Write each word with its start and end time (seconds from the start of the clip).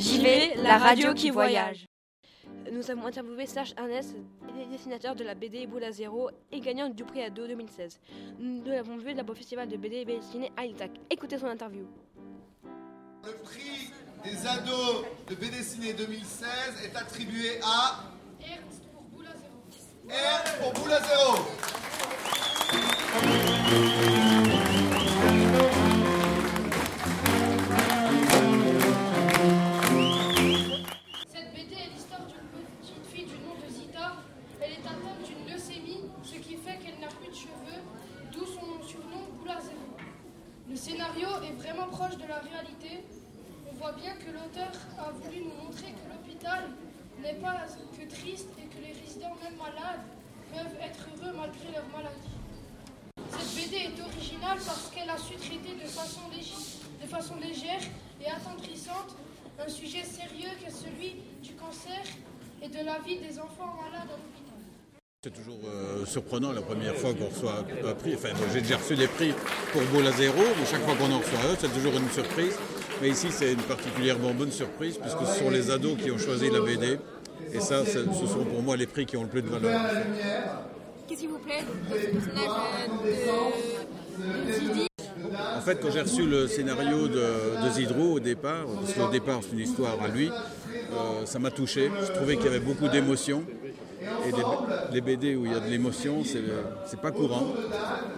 J'y 0.00 0.18
vais, 0.18 0.54
la 0.56 0.78
radio 0.78 1.12
qui 1.12 1.30
voyage. 1.30 1.86
Nous 2.72 2.90
avons 2.90 3.06
interviewé 3.06 3.44
Serge 3.46 3.74
Ernest, 3.76 4.16
dessinateur 4.70 5.14
de 5.14 5.22
la 5.22 5.34
BD 5.34 5.66
Boule 5.66 5.84
à 5.84 5.92
zéro 5.92 6.30
et 6.50 6.60
gagnant 6.60 6.88
du 6.88 7.04
prix 7.04 7.22
Ado 7.22 7.46
2016. 7.46 8.00
Nous 8.38 8.64
l'avons 8.64 8.96
vu 8.96 9.12
là-bas 9.12 9.32
au 9.32 9.36
festival 9.36 9.68
de 9.68 9.76
BD 9.76 9.96
et 9.96 10.04
BD 10.04 10.18
dessinée 10.18 10.50
à 10.56 10.64
Iltac. 10.64 10.92
Écoutez 11.10 11.36
son 11.38 11.46
interview. 11.46 11.86
Le 13.24 13.32
prix 13.42 13.90
des 14.24 14.46
ados 14.46 15.04
de 15.28 15.34
BD 15.34 15.58
dessinée 15.58 15.92
2016 15.92 16.48
est 16.84 16.96
attribué 16.96 17.60
à 17.62 18.04
Ernst 18.40 18.84
pour 18.92 19.02
boule 19.02 19.26
à 19.26 19.36
zéro. 19.36 19.52
Ernst 20.08 20.58
pour 20.60 20.72
Boule 20.72 20.92
à 20.92 21.00
zéro. 21.02 21.36
Est 41.40 41.52
vraiment 41.52 41.88
proche 41.88 42.16
de 42.16 42.26
la 42.26 42.38
réalité. 42.38 43.04
On 43.70 43.74
voit 43.76 43.92
bien 43.92 44.14
que 44.16 44.30
l'auteur 44.30 44.70
a 44.98 45.10
voulu 45.10 45.44
nous 45.44 45.64
montrer 45.64 45.92
que 45.92 46.06
l'hôpital 46.12 46.64
n'est 47.22 47.34
pas 47.34 47.56
que 47.96 48.04
triste 48.08 48.48
et 48.58 48.66
que 48.66 48.82
les 48.84 48.92
résidents, 49.00 49.34
même 49.42 49.56
malades, 49.56 50.02
peuvent 50.52 50.76
être 50.82 51.06
heureux 51.16 51.32
malgré 51.36 51.72
leur 51.72 51.86
maladie. 51.88 52.36
Cette 53.30 53.54
BD 53.56 53.76
est 53.76 54.00
originale 54.02 54.58
parce 54.66 54.90
qu'elle 54.94 55.08
a 55.10 55.16
su 55.18 55.34
traiter 55.36 55.74
de 55.82 55.88
façon, 55.88 56.20
légi- 56.30 56.80
de 57.00 57.06
façon 57.06 57.36
légère 57.36 57.80
et 58.20 58.26
attendrissante 58.30 59.16
un 59.58 59.68
sujet 59.68 60.02
sérieux 60.04 60.50
qu'est 60.62 60.70
celui 60.70 61.16
du 61.42 61.54
cancer 61.54 62.02
et 62.62 62.68
de 62.68 62.84
la 62.84 62.98
vie 63.00 63.18
des 63.18 63.38
enfants 63.38 63.74
malades 63.82 64.08
à 64.08 64.16
l'hôpital. 64.16 64.51
C'est 65.24 65.30
toujours 65.32 65.60
euh, 65.66 66.04
surprenant 66.04 66.50
la 66.50 66.62
première 66.62 66.96
fois 66.96 67.14
qu'on 67.14 67.26
reçoit 67.26 67.64
un 67.88 67.94
prix. 67.94 68.16
Enfin, 68.16 68.30
j'ai 68.52 68.60
déjà 68.60 68.76
reçu 68.76 68.96
des 68.96 69.06
prix 69.06 69.32
pour 69.72 69.80
Boule 69.82 70.04
à 70.08 70.10
zéro, 70.10 70.36
mais 70.36 70.66
chaque 70.68 70.82
fois 70.82 70.96
qu'on 70.96 71.12
en 71.12 71.20
reçoit 71.20 71.38
un, 71.48 71.54
c'est 71.60 71.72
toujours 71.72 71.92
une 71.92 72.10
surprise. 72.10 72.58
Mais 73.00 73.10
ici, 73.10 73.28
c'est 73.30 73.52
une 73.52 73.62
particulièrement 73.62 74.34
bonne 74.34 74.50
surprise, 74.50 74.98
puisque 74.98 75.24
ce 75.24 75.38
sont 75.38 75.50
les 75.50 75.70
ados 75.70 75.96
qui 75.96 76.10
ont 76.10 76.18
choisi 76.18 76.50
la 76.50 76.60
BD. 76.60 76.98
Et 77.52 77.60
ça, 77.60 77.86
ce 77.86 78.02
sont 78.02 78.44
pour 78.44 78.62
moi 78.62 78.76
les 78.76 78.88
prix 78.88 79.06
qui 79.06 79.16
ont 79.16 79.22
le 79.22 79.28
plus 79.28 79.42
de 79.42 79.48
valeur. 79.48 79.80
Qu'est-ce 81.06 81.20
qui 81.20 81.26
vous 81.28 81.38
plaît 81.38 81.62
de 81.88 82.18
ce 82.18 82.26
personnage 82.26 82.88
de, 84.18 84.50
de 84.50 84.52
Zidi? 84.58 84.86
En 85.56 85.60
fait, 85.60 85.78
quand 85.80 85.92
j'ai 85.92 86.00
reçu 86.00 86.26
le 86.26 86.48
scénario 86.48 87.06
de, 87.06 87.64
de 87.64 87.70
Zidro 87.72 88.14
au 88.14 88.20
départ, 88.20 88.66
parce 88.80 88.92
qu'au 88.94 89.08
départ 89.12 89.38
c'est 89.42 89.52
une 89.52 89.60
histoire 89.60 90.02
à 90.02 90.08
lui, 90.08 90.30
euh, 90.30 91.24
ça 91.26 91.38
m'a 91.38 91.52
touché. 91.52 91.92
Je 92.08 92.12
trouvais 92.12 92.34
qu'il 92.36 92.46
y 92.46 92.48
avait 92.48 92.58
beaucoup 92.58 92.88
d'émotions. 92.88 93.44
Et 94.26 94.32
les 94.92 95.00
BD 95.00 95.36
où 95.36 95.46
il 95.46 95.52
y 95.52 95.54
a 95.54 95.60
de 95.60 95.68
l'émotion, 95.68 96.22
c'est 96.24 97.00
pas 97.00 97.10
courant. 97.10 97.46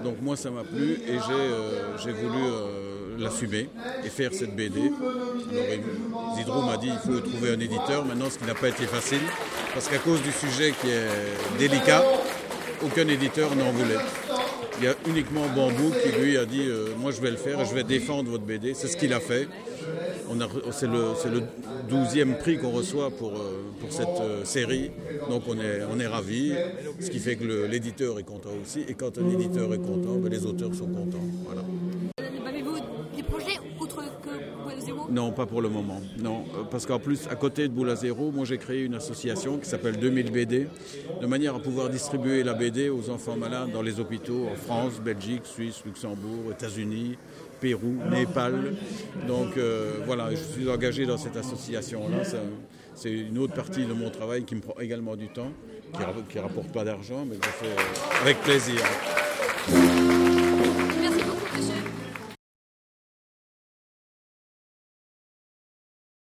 Donc 0.02 0.16
moi 0.20 0.36
ça 0.36 0.50
m'a 0.50 0.64
plu 0.64 0.92
et 1.06 1.18
j'ai 1.26 1.32
euh, 1.32 1.96
voulu 2.22 2.42
euh, 2.44 3.16
l'assumer 3.18 3.68
et 4.04 4.08
faire 4.08 4.30
cette 4.32 4.54
BD. 4.54 4.80
Alors 4.80 6.36
Zidro 6.36 6.62
m'a 6.62 6.76
dit 6.76 6.88
il 6.88 6.98
faut 7.12 7.20
trouver 7.20 7.50
un 7.50 7.60
éditeur. 7.60 8.04
Maintenant 8.04 8.30
ce 8.30 8.38
qui 8.38 8.44
n'a 8.44 8.54
pas 8.54 8.68
été 8.68 8.86
facile, 8.86 9.22
parce 9.72 9.88
qu'à 9.88 9.98
cause 9.98 10.22
du 10.22 10.32
sujet 10.32 10.72
qui 10.80 10.90
est 10.90 11.58
délicat, 11.58 12.02
aucun 12.84 13.06
éditeur 13.08 13.54
n'en 13.56 13.70
voulait. 13.72 13.96
Il 14.78 14.84
y 14.84 14.88
a 14.88 14.94
uniquement 15.08 15.46
Bambou 15.54 15.92
qui 16.02 16.20
lui 16.20 16.36
a 16.36 16.44
dit 16.44 16.66
euh, 16.68 16.88
Moi 16.98 17.10
je 17.10 17.20
vais 17.20 17.30
le 17.30 17.36
faire 17.36 17.60
et 17.60 17.64
je 17.64 17.74
vais 17.74 17.84
défendre 17.84 18.30
votre 18.30 18.44
BD. 18.44 18.74
C'est 18.74 18.88
ce 18.88 18.96
qu'il 18.96 19.12
a 19.12 19.20
fait. 19.20 19.48
C'est 20.72 20.86
le, 20.86 21.12
c'est 21.16 21.30
le 21.30 21.42
12e 21.88 22.38
prix 22.38 22.58
qu'on 22.58 22.70
reçoit 22.70 23.10
pour, 23.10 23.32
euh, 23.32 23.62
cette 23.90 24.06
euh, 24.20 24.44
série. 24.44 24.90
Donc 25.28 25.42
on 25.46 25.54
est, 25.54 25.82
on 25.90 26.00
est 26.00 26.06
ravis. 26.06 26.54
Ce 27.00 27.10
qui 27.10 27.18
fait 27.18 27.36
que 27.36 27.66
l'éditeur 27.66 28.18
est 28.18 28.24
content 28.24 28.50
aussi. 28.62 28.84
Et 28.88 28.94
quand 28.94 29.18
un 29.18 29.30
éditeur 29.30 29.72
est 29.74 29.78
content, 29.78 30.16
Non, 35.10 35.32
pas 35.32 35.46
pour 35.46 35.62
le 35.62 35.68
moment. 35.68 36.00
Non, 36.18 36.44
euh, 36.54 36.64
parce 36.70 36.86
qu'en 36.86 36.98
plus, 36.98 37.26
à 37.28 37.34
côté 37.34 37.68
de 37.68 37.72
Boule 37.72 37.90
à 37.90 37.96
Zéro, 37.96 38.30
moi 38.30 38.44
j'ai 38.44 38.58
créé 38.58 38.82
une 38.82 38.94
association 38.94 39.58
qui 39.58 39.68
s'appelle 39.68 39.98
2000 39.98 40.30
BD, 40.30 40.66
de 41.20 41.26
manière 41.26 41.54
à 41.54 41.60
pouvoir 41.60 41.88
distribuer 41.88 42.42
la 42.42 42.54
BD 42.54 42.88
aux 42.90 43.10
enfants 43.10 43.36
malades 43.36 43.70
dans 43.72 43.82
les 43.82 44.00
hôpitaux 44.00 44.46
en 44.52 44.56
France, 44.56 45.00
Belgique, 45.04 45.42
Suisse, 45.44 45.82
Luxembourg, 45.84 46.52
États-Unis, 46.52 47.16
Pérou, 47.60 47.96
Népal. 48.10 48.74
Donc 49.26 49.56
euh, 49.56 49.98
voilà, 50.06 50.30
je 50.30 50.36
suis 50.36 50.68
engagé 50.68 51.06
dans 51.06 51.18
cette 51.18 51.36
association-là. 51.36 52.22
C'est 52.94 53.12
une 53.12 53.38
autre 53.38 53.54
partie 53.54 53.84
de 53.84 53.92
mon 53.92 54.10
travail 54.10 54.44
qui 54.44 54.54
me 54.54 54.60
prend 54.60 54.78
également 54.80 55.16
du 55.16 55.28
temps, 55.28 55.52
qui 56.28 56.38
ne 56.38 56.42
rapporte 56.42 56.72
pas 56.72 56.84
d'argent, 56.84 57.24
mais 57.28 57.36
je 57.36 57.48
fais 57.48 57.66
euh, 57.66 58.22
avec 58.22 58.40
plaisir. 58.42 58.80